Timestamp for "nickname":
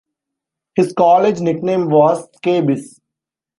1.41-1.91